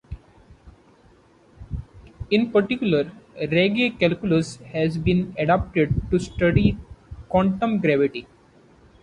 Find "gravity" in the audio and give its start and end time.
7.77-8.25